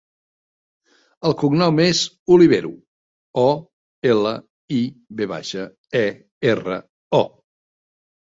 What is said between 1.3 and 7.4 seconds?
cognom és Olivero: o, ela, i, ve baixa, e, erra, o.